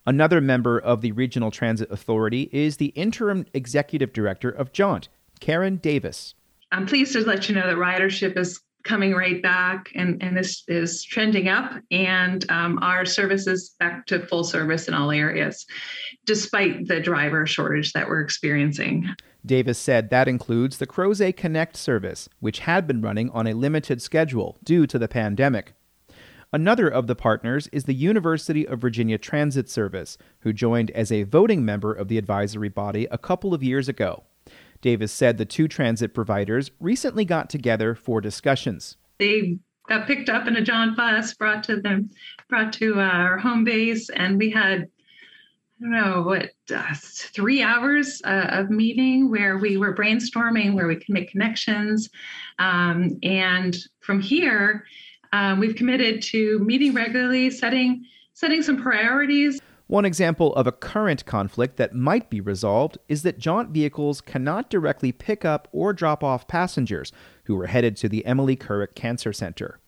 Another 0.06 0.40
member 0.40 0.78
of 0.78 1.00
the 1.00 1.12
Regional 1.12 1.50
Transit 1.50 1.90
Authority 1.90 2.48
is 2.52 2.76
the 2.76 2.88
interim 2.88 3.46
executive 3.54 4.12
director 4.12 4.50
of 4.50 4.72
Jaunt, 4.72 5.08
Karen 5.40 5.76
Davis. 5.76 6.34
I'm 6.72 6.86
pleased 6.86 7.12
to 7.14 7.20
let 7.20 7.48
you 7.48 7.54
know 7.54 7.66
that 7.66 7.76
ridership 7.76 8.36
is 8.38 8.60
coming 8.84 9.14
right 9.14 9.42
back 9.42 9.90
and, 9.94 10.22
and 10.22 10.36
this 10.36 10.62
is 10.68 11.02
trending 11.02 11.48
up 11.48 11.72
and 11.90 12.48
um, 12.50 12.78
our 12.82 13.04
service 13.06 13.46
is 13.46 13.74
back 13.80 14.06
to 14.06 14.26
full 14.26 14.44
service 14.44 14.88
in 14.88 14.94
all 14.94 15.10
areas 15.10 15.64
despite 16.26 16.86
the 16.86 17.00
driver 17.00 17.46
shortage 17.46 17.92
that 17.94 18.06
we're 18.06 18.20
experiencing 18.20 19.08
davis 19.44 19.78
said 19.78 20.10
that 20.10 20.28
includes 20.28 20.76
the 20.76 20.86
crozet 20.86 21.34
connect 21.34 21.78
service 21.78 22.28
which 22.40 22.58
had 22.60 22.86
been 22.86 23.00
running 23.00 23.30
on 23.30 23.46
a 23.46 23.54
limited 23.54 24.02
schedule 24.02 24.58
due 24.62 24.86
to 24.86 24.98
the 24.98 25.08
pandemic 25.08 25.72
Another 26.54 26.86
of 26.86 27.08
the 27.08 27.16
partners 27.16 27.68
is 27.72 27.82
the 27.82 27.94
University 27.94 28.64
of 28.64 28.80
Virginia 28.80 29.18
Transit 29.18 29.68
Service, 29.68 30.16
who 30.42 30.52
joined 30.52 30.92
as 30.92 31.10
a 31.10 31.24
voting 31.24 31.64
member 31.64 31.92
of 31.92 32.06
the 32.06 32.16
advisory 32.16 32.68
body 32.68 33.08
a 33.10 33.18
couple 33.18 33.52
of 33.52 33.64
years 33.64 33.88
ago. 33.88 34.22
Davis 34.80 35.10
said 35.10 35.36
the 35.36 35.44
two 35.44 35.66
transit 35.66 36.14
providers 36.14 36.70
recently 36.78 37.24
got 37.24 37.50
together 37.50 37.96
for 37.96 38.20
discussions. 38.20 38.96
They 39.18 39.58
got 39.88 40.06
picked 40.06 40.28
up 40.28 40.46
in 40.46 40.54
a 40.54 40.62
Jaunt 40.62 40.96
bus, 40.96 41.34
brought 41.34 41.64
to 41.64 41.80
them, 41.80 42.08
brought 42.48 42.72
to 42.74 43.00
our 43.00 43.36
home 43.36 43.64
base, 43.64 44.08
and 44.08 44.38
we 44.38 44.50
had 44.50 44.82
I 44.82 45.82
don't 45.82 45.90
know 45.90 46.22
what 46.22 46.50
uh, 46.72 46.94
three 46.94 47.62
hours 47.62 48.22
uh, 48.24 48.46
of 48.50 48.70
meeting 48.70 49.28
where 49.28 49.58
we 49.58 49.76
were 49.76 49.92
brainstorming 49.92 50.74
where 50.74 50.86
we 50.86 50.94
can 50.94 51.14
make 51.14 51.32
connections, 51.32 52.10
um, 52.60 53.18
and 53.24 53.76
from 53.98 54.20
here 54.20 54.84
um, 55.34 55.58
we've 55.58 55.74
committed 55.74 56.22
to 56.22 56.60
meeting 56.60 56.94
regularly, 56.94 57.50
setting 57.50 58.06
setting 58.34 58.62
some 58.62 58.80
priorities. 58.80 59.60
One 59.88 60.04
example 60.04 60.54
of 60.54 60.66
a 60.66 60.72
current 60.72 61.26
conflict 61.26 61.76
that 61.76 61.94
might 61.94 62.30
be 62.30 62.40
resolved 62.40 62.98
is 63.08 63.22
that 63.22 63.38
jaunt 63.38 63.70
vehicles 63.70 64.20
cannot 64.20 64.70
directly 64.70 65.10
pick 65.12 65.44
up 65.44 65.68
or 65.72 65.92
drop 65.92 66.22
off 66.22 66.46
passengers 66.46 67.12
who 67.44 67.60
are 67.60 67.66
headed 67.66 67.96
to 67.98 68.08
the 68.08 68.24
Emily 68.24 68.56
Couric 68.56 68.94
Cancer 68.94 69.32
Center. 69.32 69.80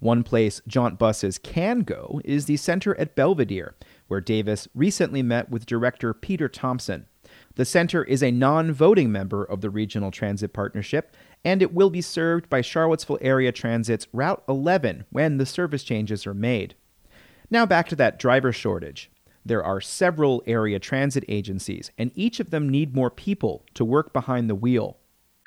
One 0.00 0.22
place 0.22 0.60
jaunt 0.66 0.98
buses 0.98 1.38
can 1.38 1.80
go 1.80 2.20
is 2.24 2.46
the 2.46 2.56
center 2.56 2.98
at 2.98 3.14
Belvedere, 3.14 3.74
where 4.08 4.20
Davis 4.20 4.68
recently 4.74 5.22
met 5.22 5.50
with 5.50 5.66
director 5.66 6.12
Peter 6.14 6.48
Thompson. 6.48 7.06
The 7.54 7.64
center 7.64 8.02
is 8.04 8.22
a 8.22 8.30
non 8.30 8.72
voting 8.72 9.12
member 9.12 9.44
of 9.44 9.60
the 9.60 9.70
Regional 9.70 10.10
Transit 10.10 10.52
Partnership, 10.52 11.14
and 11.44 11.62
it 11.62 11.74
will 11.74 11.90
be 11.90 12.00
served 12.00 12.48
by 12.48 12.60
Charlottesville 12.60 13.18
Area 13.20 13.52
Transit's 13.52 14.06
Route 14.12 14.42
11 14.48 15.04
when 15.10 15.38
the 15.38 15.46
service 15.46 15.82
changes 15.82 16.26
are 16.26 16.34
made. 16.34 16.74
Now 17.50 17.66
back 17.66 17.88
to 17.88 17.96
that 17.96 18.18
driver 18.18 18.52
shortage. 18.52 19.10
There 19.44 19.64
are 19.64 19.80
several 19.80 20.42
area 20.46 20.78
transit 20.78 21.24
agencies, 21.28 21.90
and 21.98 22.12
each 22.14 22.38
of 22.38 22.50
them 22.50 22.68
need 22.68 22.94
more 22.94 23.10
people 23.10 23.64
to 23.74 23.84
work 23.84 24.12
behind 24.12 24.48
the 24.48 24.54
wheel. 24.54 24.98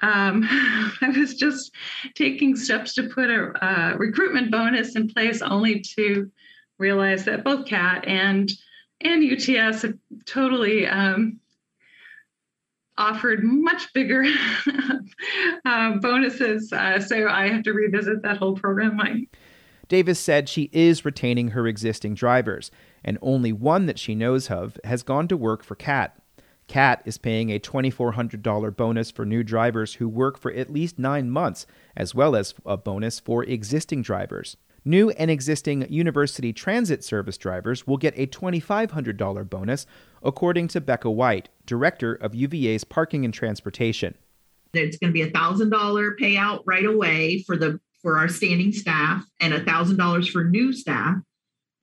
Um, 0.01 0.45
I 1.01 1.13
was 1.15 1.35
just 1.35 1.71
taking 2.13 2.55
steps 2.55 2.93
to 2.95 3.03
put 3.03 3.29
a 3.29 3.95
recruitment 3.97 4.51
bonus 4.51 4.95
in 4.95 5.07
place, 5.07 5.41
only 5.41 5.79
to 5.95 6.29
realize 6.77 7.23
that 7.25 7.43
both 7.43 7.65
CAT 7.65 8.05
and 8.05 8.51
and 9.01 9.23
UTS 9.23 9.81
have 9.81 9.93
totally 10.25 10.87
um, 10.87 11.39
offered 12.97 13.43
much 13.43 13.91
bigger 13.93 14.23
uh, 15.65 15.97
bonuses. 15.97 16.71
Uh, 16.71 16.99
so 16.99 17.27
I 17.27 17.49
have 17.49 17.63
to 17.63 17.73
revisit 17.73 18.21
that 18.23 18.37
whole 18.37 18.55
program. 18.55 18.99
Davis 19.87 20.19
said 20.19 20.49
she 20.49 20.69
is 20.71 21.05
retaining 21.05 21.49
her 21.49 21.67
existing 21.67 22.15
drivers, 22.15 22.71
and 23.03 23.17
only 23.21 23.51
one 23.51 23.85
that 23.85 23.99
she 23.99 24.15
knows 24.15 24.49
of 24.49 24.79
has 24.83 25.03
gone 25.03 25.27
to 25.27 25.37
work 25.37 25.63
for 25.63 25.75
CAT. 25.75 26.17
CAT 26.67 27.01
is 27.05 27.19
paying 27.19 27.51
a 27.51 27.59
$2,400 27.59 28.75
bonus 28.75 29.11
for 29.11 29.25
new 29.25 29.43
drivers 29.43 29.95
who 29.95 30.09
work 30.09 30.39
for 30.39 30.51
at 30.51 30.71
least 30.73 30.97
nine 30.97 31.29
months, 31.29 31.67
as 31.95 32.15
well 32.15 32.35
as 32.35 32.55
a 32.65 32.75
bonus 32.75 33.19
for 33.19 33.43
existing 33.43 34.01
drivers. 34.01 34.57
New 34.87 35.09
and 35.11 35.31
existing 35.31 35.87
University 35.89 36.53
Transit 36.53 37.03
Service 37.03 37.39
drivers 37.39 37.87
will 37.87 37.97
get 37.97 38.13
a 38.15 38.27
$2,500 38.27 39.49
bonus, 39.49 39.87
according 40.21 40.67
to 40.69 40.79
Becca 40.79 41.09
White, 41.09 41.49
director 41.65 42.13
of 42.13 42.35
UVA's 42.35 42.83
Parking 42.83 43.25
and 43.25 43.33
Transportation. 43.33 44.15
It's 44.75 44.97
going 44.99 45.11
to 45.11 45.13
be 45.13 45.23
a 45.23 45.31
$1,000 45.31 46.19
payout 46.19 46.61
right 46.65 46.85
away 46.85 47.43
for 47.47 47.57
the 47.57 47.79
for 48.03 48.19
our 48.19 48.27
standing 48.27 48.71
staff 48.71 49.25
and 49.41 49.51
$1,000 49.51 50.29
for 50.29 50.43
new 50.43 50.71
staff. 50.71 51.15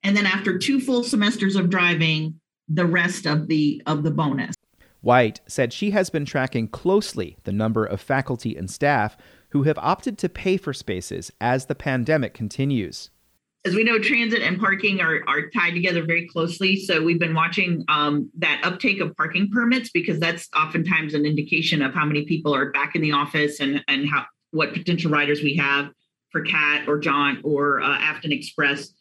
And 0.03 0.15
then 0.15 0.25
after 0.25 0.57
two 0.57 0.79
full 0.79 1.03
semesters 1.03 1.57
of 1.57 1.69
driving, 1.69 2.39
the 2.69 2.85
rest 2.85 3.25
of 3.25 3.47
the 3.47 3.81
of 3.85 4.03
the 4.03 4.11
bonus. 4.11 4.55
White 5.01 5.41
said 5.47 5.73
she 5.73 5.91
has 5.91 6.09
been 6.09 6.23
tracking 6.23 6.69
closely 6.69 7.35
the 7.43 7.51
number 7.51 7.85
of 7.85 7.99
faculty 7.99 8.55
and 8.55 8.71
staff 8.71 9.17
who 9.53 9.61
have 9.63 9.77
opted 9.77 10.17
to 10.17 10.27
pay 10.27 10.57
for 10.57 10.73
spaces 10.73 11.31
as 11.39 11.67
the 11.67 11.75
pandemic 11.75 12.33
continues. 12.33 13.11
As 13.63 13.75
we 13.75 13.83
know, 13.83 13.99
transit 13.99 14.41
and 14.41 14.59
parking 14.59 14.99
are, 14.99 15.19
are 15.27 15.47
tied 15.51 15.75
together 15.75 16.03
very 16.03 16.27
closely. 16.27 16.75
So 16.75 17.03
we've 17.03 17.19
been 17.19 17.35
watching 17.35 17.85
um, 17.87 18.31
that 18.39 18.61
uptake 18.63 18.99
of 18.99 19.15
parking 19.15 19.51
permits 19.51 19.91
because 19.91 20.19
that's 20.19 20.49
oftentimes 20.55 21.13
an 21.13 21.27
indication 21.27 21.83
of 21.83 21.93
how 21.93 22.03
many 22.03 22.25
people 22.25 22.53
are 22.53 22.71
back 22.71 22.95
in 22.95 23.03
the 23.03 23.11
office 23.11 23.59
and, 23.59 23.83
and 23.87 24.09
how 24.09 24.25
what 24.49 24.73
potential 24.73 25.11
riders 25.11 25.43
we 25.43 25.55
have 25.57 25.91
for 26.31 26.41
CAT 26.41 26.89
or 26.89 26.97
Jaunt 26.97 27.41
or 27.43 27.79
uh, 27.79 27.87
Afton 27.87 28.31
Express. 28.31 28.91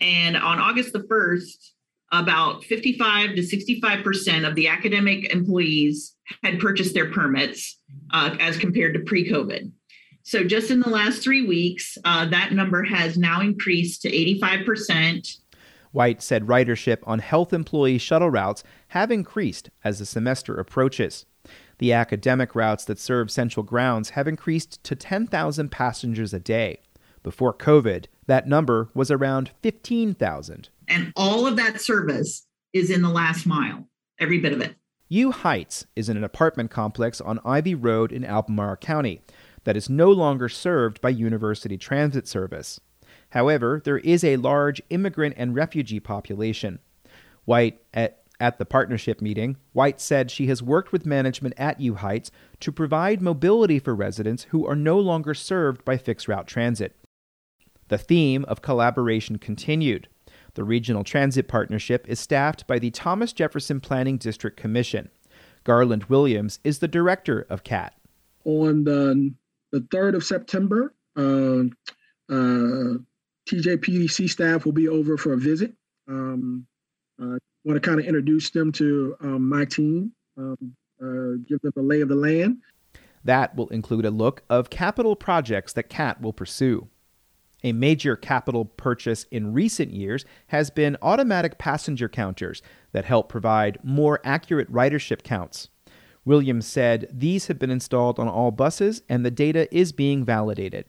And 0.00 0.36
on 0.36 0.60
August 0.60 0.92
the 0.92 1.00
1st, 1.00 1.70
about 2.12 2.62
55 2.64 3.36
to 3.36 3.40
65% 3.40 4.46
of 4.46 4.54
the 4.54 4.68
academic 4.68 5.32
employees 5.32 6.14
had 6.42 6.60
purchased 6.60 6.92
their 6.92 7.10
permits 7.10 7.80
uh, 8.12 8.36
as 8.38 8.58
compared 8.58 8.92
to 8.94 9.00
pre 9.00 9.28
COVID. 9.28 9.72
So, 10.26 10.42
just 10.42 10.70
in 10.70 10.80
the 10.80 10.88
last 10.88 11.22
three 11.22 11.46
weeks, 11.46 11.98
uh, 12.02 12.24
that 12.30 12.52
number 12.52 12.82
has 12.82 13.18
now 13.18 13.42
increased 13.42 14.00
to 14.02 14.10
85%. 14.10 15.36
White 15.92 16.22
said 16.22 16.46
ridership 16.46 17.00
on 17.04 17.18
health 17.18 17.52
employee 17.52 17.98
shuttle 17.98 18.30
routes 18.30 18.64
have 18.88 19.10
increased 19.10 19.68
as 19.84 19.98
the 19.98 20.06
semester 20.06 20.56
approaches. 20.56 21.26
The 21.78 21.92
academic 21.92 22.54
routes 22.54 22.86
that 22.86 22.98
serve 22.98 23.30
central 23.30 23.64
grounds 23.64 24.10
have 24.10 24.26
increased 24.26 24.82
to 24.84 24.96
10,000 24.96 25.68
passengers 25.68 26.32
a 26.32 26.40
day. 26.40 26.80
Before 27.22 27.52
COVID, 27.52 28.06
that 28.26 28.48
number 28.48 28.88
was 28.94 29.10
around 29.10 29.50
15,000. 29.62 30.70
And 30.88 31.12
all 31.16 31.46
of 31.46 31.56
that 31.56 31.82
service 31.82 32.46
is 32.72 32.90
in 32.90 33.02
the 33.02 33.10
last 33.10 33.46
mile, 33.46 33.86
every 34.18 34.38
bit 34.38 34.54
of 34.54 34.62
it. 34.62 34.74
U 35.08 35.32
Heights 35.32 35.84
is 35.94 36.08
in 36.08 36.16
an 36.16 36.24
apartment 36.24 36.70
complex 36.70 37.20
on 37.20 37.40
Ivy 37.44 37.74
Road 37.74 38.10
in 38.10 38.24
Albemarle 38.24 38.76
County 38.76 39.20
that 39.64 39.76
is 39.76 39.90
no 39.90 40.10
longer 40.10 40.48
served 40.48 41.00
by 41.00 41.08
University 41.10 41.76
Transit 41.76 42.28
Service. 42.28 42.80
However, 43.30 43.80
there 43.84 43.98
is 43.98 44.22
a 44.22 44.36
large 44.36 44.80
immigrant 44.90 45.34
and 45.36 45.54
refugee 45.54 46.00
population. 46.00 46.78
White, 47.44 47.80
at, 47.92 48.22
at 48.38 48.58
the 48.58 48.64
partnership 48.64 49.20
meeting, 49.20 49.56
White 49.72 50.00
said 50.00 50.30
she 50.30 50.46
has 50.46 50.62
worked 50.62 50.92
with 50.92 51.04
management 51.04 51.54
at 51.58 51.80
U 51.80 51.94
Heights 51.96 52.30
to 52.60 52.72
provide 52.72 53.20
mobility 53.20 53.78
for 53.78 53.94
residents 53.94 54.44
who 54.44 54.66
are 54.66 54.76
no 54.76 54.98
longer 54.98 55.34
served 55.34 55.84
by 55.84 55.96
fixed 55.96 56.28
route 56.28 56.46
transit. 56.46 56.96
The 57.88 57.98
theme 57.98 58.44
of 58.46 58.62
collaboration 58.62 59.38
continued. 59.38 60.08
The 60.54 60.64
Regional 60.64 61.04
Transit 61.04 61.48
Partnership 61.48 62.08
is 62.08 62.20
staffed 62.20 62.66
by 62.66 62.78
the 62.78 62.90
Thomas 62.90 63.32
Jefferson 63.32 63.80
Planning 63.80 64.18
District 64.18 64.56
Commission. 64.56 65.10
Garland 65.64 66.04
Williams 66.04 66.60
is 66.62 66.78
the 66.78 66.88
director 66.88 67.46
of 67.50 67.64
CAT. 67.64 67.94
On 68.44 68.84
the, 68.84 69.34
the 69.74 69.80
3rd 69.80 70.14
of 70.14 70.22
September, 70.22 70.94
uh, 71.16 71.64
uh, 72.32 72.98
TJPDC 73.50 74.30
staff 74.30 74.64
will 74.64 74.72
be 74.72 74.86
over 74.86 75.16
for 75.16 75.32
a 75.32 75.36
visit. 75.36 75.74
Um, 76.08 76.64
uh, 77.20 77.38
want 77.64 77.74
to 77.74 77.80
kind 77.80 77.98
of 77.98 78.06
introduce 78.06 78.50
them 78.50 78.70
to 78.70 79.16
um, 79.20 79.48
my 79.48 79.64
team, 79.64 80.12
um, 80.38 80.56
uh, 81.02 81.42
give 81.48 81.60
them 81.62 81.72
a 81.76 81.80
lay 81.80 82.02
of 82.02 82.08
the 82.08 82.14
land. 82.14 82.58
That 83.24 83.56
will 83.56 83.68
include 83.68 84.04
a 84.04 84.12
look 84.12 84.44
of 84.48 84.70
capital 84.70 85.16
projects 85.16 85.72
that 85.72 85.88
CAT 85.88 86.20
will 86.20 86.32
pursue. 86.32 86.86
A 87.64 87.72
major 87.72 88.14
capital 88.14 88.66
purchase 88.66 89.24
in 89.32 89.52
recent 89.54 89.90
years 89.90 90.24
has 90.48 90.70
been 90.70 90.96
automatic 91.02 91.58
passenger 91.58 92.08
counters 92.08 92.62
that 92.92 93.06
help 93.06 93.28
provide 93.28 93.78
more 93.82 94.20
accurate 94.22 94.70
ridership 94.70 95.24
counts. 95.24 95.68
Williams 96.24 96.66
said 96.66 97.08
these 97.12 97.46
have 97.48 97.58
been 97.58 97.70
installed 97.70 98.18
on 98.18 98.28
all 98.28 98.50
buses 98.50 99.02
and 99.08 99.24
the 99.24 99.30
data 99.30 99.72
is 99.74 99.92
being 99.92 100.24
validated. 100.24 100.86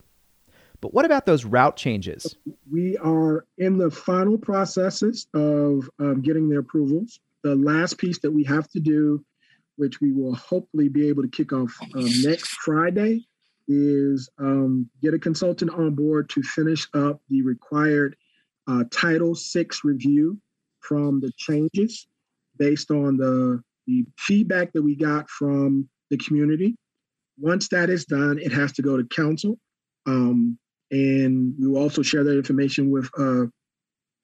But 0.81 0.93
what 0.93 1.05
about 1.05 1.25
those 1.25 1.45
route 1.45 1.77
changes? 1.77 2.35
We 2.71 2.97
are 2.97 3.45
in 3.57 3.77
the 3.77 3.89
final 3.89 4.37
processes 4.37 5.27
of 5.33 5.89
um, 5.99 6.21
getting 6.21 6.49
the 6.49 6.59
approvals. 6.59 7.19
The 7.43 7.55
last 7.55 7.97
piece 7.97 8.19
that 8.19 8.31
we 8.31 8.43
have 8.43 8.67
to 8.69 8.79
do, 8.79 9.23
which 9.77 9.99
we 10.01 10.11
will 10.11 10.35
hopefully 10.35 10.89
be 10.89 11.07
able 11.07 11.23
to 11.23 11.29
kick 11.29 11.53
off 11.53 11.75
um, 11.95 12.07
next 12.21 12.49
Friday, 12.49 13.25
is 13.67 14.29
um, 14.37 14.89
get 15.01 15.13
a 15.13 15.19
consultant 15.19 15.71
on 15.71 15.95
board 15.95 16.29
to 16.29 16.43
finish 16.43 16.87
up 16.93 17.19
the 17.29 17.41
required 17.41 18.15
uh, 18.67 18.83
Title 18.91 19.35
VI 19.35 19.67
review 19.83 20.39
from 20.79 21.19
the 21.19 21.31
changes 21.37 22.07
based 22.57 22.91
on 22.91 23.17
the, 23.17 23.61
the 23.87 24.05
feedback 24.17 24.73
that 24.73 24.81
we 24.81 24.95
got 24.95 25.29
from 25.29 25.89
the 26.09 26.17
community. 26.17 26.75
Once 27.37 27.67
that 27.69 27.89
is 27.89 28.05
done, 28.05 28.39
it 28.39 28.51
has 28.51 28.71
to 28.73 28.81
go 28.81 28.97
to 28.97 29.03
council. 29.05 29.57
Um, 30.05 30.57
and 30.91 31.55
we 31.59 31.67
will 31.67 31.81
also 31.81 32.01
share 32.01 32.23
that 32.23 32.37
information 32.37 32.91
with 32.91 33.09
uh, 33.17 33.45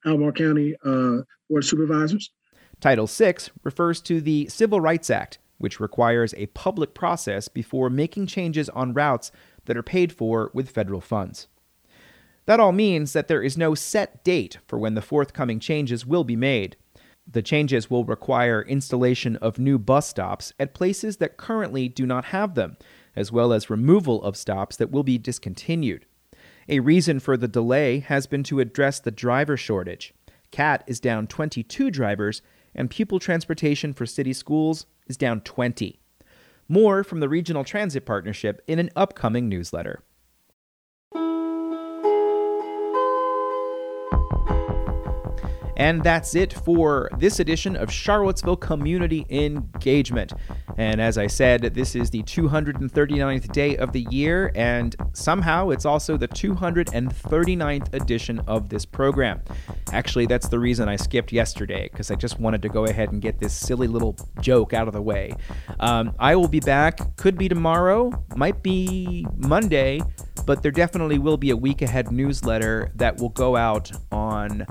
Albemarle 0.05 0.33
County 0.33 0.75
uh, 0.85 1.23
Board 1.49 1.63
of 1.63 1.65
Supervisors. 1.65 2.31
Title 2.79 3.07
VI 3.07 3.35
refers 3.63 4.01
to 4.01 4.21
the 4.21 4.47
Civil 4.47 4.81
Rights 4.81 5.09
Act, 5.09 5.39
which 5.57 5.79
requires 5.79 6.33
a 6.35 6.47
public 6.47 6.93
process 6.93 7.47
before 7.47 7.89
making 7.89 8.27
changes 8.27 8.69
on 8.69 8.93
routes 8.93 9.31
that 9.65 9.77
are 9.77 9.83
paid 9.83 10.11
for 10.11 10.49
with 10.53 10.69
federal 10.69 11.01
funds. 11.01 11.47
That 12.45 12.59
all 12.59 12.71
means 12.71 13.13
that 13.13 13.27
there 13.27 13.43
is 13.43 13.57
no 13.57 13.75
set 13.75 14.23
date 14.23 14.57
for 14.67 14.79
when 14.79 14.95
the 14.95 15.01
forthcoming 15.01 15.59
changes 15.59 16.05
will 16.05 16.23
be 16.23 16.35
made. 16.35 16.75
The 17.31 17.41
changes 17.41 17.89
will 17.89 18.03
require 18.03 18.61
installation 18.61 19.37
of 19.37 19.57
new 19.57 19.79
bus 19.79 20.07
stops 20.07 20.51
at 20.59 20.73
places 20.73 21.17
that 21.17 21.37
currently 21.37 21.87
do 21.87 22.05
not 22.05 22.25
have 22.25 22.55
them, 22.55 22.75
as 23.15 23.31
well 23.31 23.53
as 23.53 23.69
removal 23.69 24.21
of 24.23 24.35
stops 24.35 24.75
that 24.77 24.91
will 24.91 25.03
be 25.03 25.17
discontinued. 25.17 26.05
A 26.67 26.79
reason 26.79 27.19
for 27.19 27.37
the 27.37 27.47
delay 27.47 27.99
has 27.99 28.27
been 28.27 28.43
to 28.43 28.59
address 28.59 28.99
the 28.99 29.11
driver 29.11 29.55
shortage. 29.55 30.13
CAT 30.51 30.83
is 30.87 30.99
down 30.99 31.27
22 31.27 31.89
drivers, 31.89 32.41
and 32.75 32.89
pupil 32.89 33.19
transportation 33.19 33.93
for 33.93 34.05
city 34.05 34.33
schools 34.33 34.85
is 35.07 35.17
down 35.17 35.41
20. 35.41 35.99
More 36.67 37.03
from 37.03 37.21
the 37.21 37.29
Regional 37.29 37.63
Transit 37.63 38.05
Partnership 38.05 38.61
in 38.67 38.79
an 38.79 38.89
upcoming 38.95 39.47
newsletter. 39.47 40.03
And 45.81 46.03
that's 46.03 46.35
it 46.35 46.53
for 46.53 47.09
this 47.17 47.39
edition 47.39 47.75
of 47.75 47.91
Charlottesville 47.91 48.57
Community 48.57 49.25
Engagement. 49.31 50.31
And 50.77 51.01
as 51.01 51.17
I 51.17 51.25
said, 51.25 51.73
this 51.73 51.95
is 51.95 52.11
the 52.11 52.21
239th 52.21 53.51
day 53.51 53.77
of 53.77 53.91
the 53.91 54.01
year, 54.11 54.51
and 54.53 54.95
somehow 55.13 55.71
it's 55.71 55.85
also 55.85 56.17
the 56.17 56.27
239th 56.27 57.95
edition 57.95 58.41
of 58.41 58.69
this 58.69 58.85
program. 58.85 59.41
Actually, 59.91 60.27
that's 60.27 60.49
the 60.49 60.59
reason 60.59 60.87
I 60.87 60.97
skipped 60.97 61.31
yesterday, 61.31 61.89
because 61.91 62.11
I 62.11 62.15
just 62.15 62.39
wanted 62.39 62.61
to 62.61 62.69
go 62.69 62.85
ahead 62.85 63.11
and 63.11 63.19
get 63.19 63.39
this 63.39 63.51
silly 63.51 63.87
little 63.87 64.15
joke 64.39 64.73
out 64.73 64.87
of 64.87 64.93
the 64.93 65.01
way. 65.01 65.33
Um, 65.79 66.13
I 66.19 66.35
will 66.35 66.47
be 66.47 66.59
back, 66.59 67.17
could 67.17 67.39
be 67.39 67.49
tomorrow, 67.49 68.11
might 68.35 68.61
be 68.61 69.25
Monday, 69.35 69.99
but 70.45 70.61
there 70.61 70.71
definitely 70.71 71.17
will 71.17 71.37
be 71.37 71.49
a 71.49 71.57
week 71.57 71.81
ahead 71.81 72.11
newsletter 72.11 72.91
that 72.97 73.17
will 73.17 73.29
go 73.29 73.55
out 73.55 73.91
on 74.11 74.67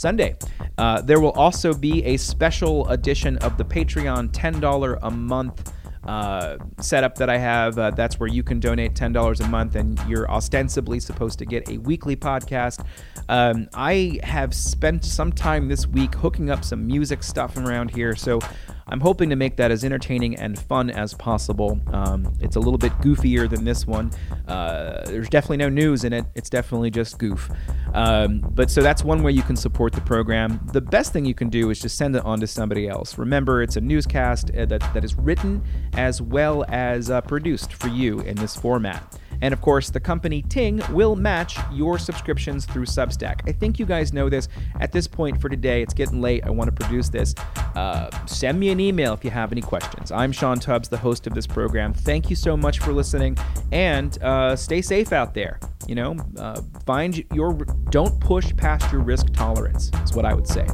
Sunday. 0.00 0.34
Uh, 0.78 1.02
there 1.02 1.20
will 1.20 1.32
also 1.32 1.74
be 1.74 2.02
a 2.04 2.16
special 2.16 2.88
edition 2.88 3.36
of 3.38 3.58
the 3.58 3.64
Patreon 3.64 4.30
$10 4.30 4.98
a 5.02 5.10
month 5.10 5.74
uh, 6.04 6.56
setup 6.80 7.14
that 7.16 7.28
I 7.28 7.36
have. 7.36 7.78
Uh, 7.78 7.90
that's 7.90 8.18
where 8.18 8.28
you 8.28 8.42
can 8.42 8.58
donate 8.58 8.94
$10 8.94 9.40
a 9.40 9.48
month 9.48 9.76
and 9.76 10.00
you're 10.08 10.30
ostensibly 10.30 11.00
supposed 11.00 11.38
to 11.40 11.44
get 11.44 11.68
a 11.68 11.76
weekly 11.78 12.16
podcast. 12.16 12.84
Um, 13.28 13.68
I 13.74 14.18
have 14.22 14.54
spent 14.54 15.04
some 15.04 15.32
time 15.32 15.68
this 15.68 15.86
week 15.86 16.14
hooking 16.14 16.48
up 16.48 16.64
some 16.64 16.86
music 16.86 17.22
stuff 17.22 17.58
around 17.58 17.90
here, 17.90 18.16
so 18.16 18.40
I'm 18.90 19.00
hoping 19.00 19.30
to 19.30 19.36
make 19.36 19.56
that 19.56 19.70
as 19.70 19.84
entertaining 19.84 20.36
and 20.36 20.58
fun 20.58 20.90
as 20.90 21.14
possible. 21.14 21.80
Um, 21.92 22.32
it's 22.40 22.56
a 22.56 22.60
little 22.60 22.78
bit 22.78 22.92
goofier 22.98 23.48
than 23.48 23.64
this 23.64 23.86
one. 23.86 24.10
Uh, 24.48 25.02
there's 25.06 25.28
definitely 25.28 25.58
no 25.58 25.68
news 25.68 26.04
in 26.04 26.12
it, 26.12 26.24
it's 26.34 26.50
definitely 26.50 26.90
just 26.90 27.18
goof. 27.18 27.50
Um, 27.94 28.40
but 28.50 28.70
so 28.70 28.82
that's 28.82 29.04
one 29.04 29.22
way 29.22 29.32
you 29.32 29.42
can 29.42 29.56
support 29.56 29.92
the 29.92 30.00
program. 30.00 30.60
The 30.72 30.80
best 30.80 31.12
thing 31.12 31.24
you 31.24 31.34
can 31.34 31.48
do 31.48 31.70
is 31.70 31.80
just 31.80 31.96
send 31.96 32.16
it 32.16 32.24
on 32.24 32.40
to 32.40 32.46
somebody 32.46 32.88
else. 32.88 33.16
Remember, 33.16 33.62
it's 33.62 33.76
a 33.76 33.80
newscast 33.80 34.50
uh, 34.50 34.66
that, 34.66 34.80
that 34.92 35.04
is 35.04 35.14
written 35.14 35.62
as 35.94 36.20
well 36.20 36.64
as 36.68 37.10
uh, 37.10 37.20
produced 37.20 37.72
for 37.74 37.88
you 37.88 38.20
in 38.20 38.36
this 38.36 38.56
format. 38.56 39.18
And 39.42 39.52
of 39.52 39.60
course, 39.60 39.90
the 39.90 40.00
company 40.00 40.42
Ting 40.42 40.82
will 40.90 41.16
match 41.16 41.58
your 41.72 41.98
subscriptions 41.98 42.66
through 42.66 42.86
Substack. 42.86 43.48
I 43.48 43.52
think 43.52 43.78
you 43.78 43.86
guys 43.86 44.12
know 44.12 44.28
this. 44.28 44.48
At 44.80 44.92
this 44.92 45.06
point 45.06 45.40
for 45.40 45.48
today, 45.48 45.82
it's 45.82 45.94
getting 45.94 46.20
late. 46.20 46.44
I 46.44 46.50
want 46.50 46.68
to 46.68 46.84
produce 46.84 47.08
this. 47.08 47.34
Uh, 47.74 48.10
send 48.26 48.58
me 48.58 48.70
an 48.70 48.80
email 48.80 49.14
if 49.14 49.24
you 49.24 49.30
have 49.30 49.52
any 49.52 49.62
questions. 49.62 50.10
I'm 50.10 50.32
Sean 50.32 50.58
Tubbs, 50.58 50.88
the 50.88 50.98
host 50.98 51.26
of 51.26 51.34
this 51.34 51.46
program. 51.46 51.92
Thank 51.92 52.30
you 52.30 52.36
so 52.36 52.56
much 52.56 52.78
for 52.80 52.92
listening, 52.92 53.36
and 53.72 54.22
uh, 54.22 54.56
stay 54.56 54.82
safe 54.82 55.12
out 55.12 55.34
there. 55.34 55.58
You 55.86 55.94
know, 55.94 56.16
uh, 56.38 56.60
find 56.84 57.24
your 57.32 57.54
don't 57.90 58.20
push 58.20 58.54
past 58.56 58.92
your 58.92 59.00
risk 59.00 59.32
tolerance. 59.32 59.90
Is 60.04 60.14
what 60.14 60.24
I 60.24 60.34
would 60.34 60.46
say. 60.46 60.66